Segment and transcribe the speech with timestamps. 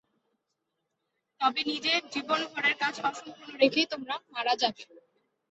[1.41, 4.83] তবে নিজের জীবনভরের কাজ অসম্পূর্ণ রেখেই তোমরা মারা যাবে।